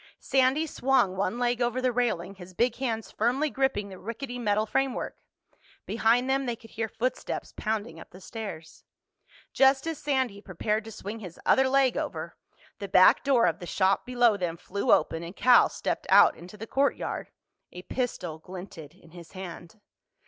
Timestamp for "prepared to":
10.41-10.91